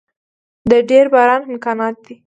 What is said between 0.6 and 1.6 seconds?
د ډیر باران